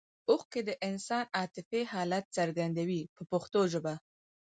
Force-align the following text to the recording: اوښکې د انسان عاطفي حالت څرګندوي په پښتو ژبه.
اوښکې 0.29 0.61
د 0.67 0.71
انسان 0.89 1.25
عاطفي 1.37 1.81
حالت 1.91 2.25
څرګندوي 2.37 3.01
په 3.15 3.21
پښتو 3.31 3.61
ژبه. 3.73 3.93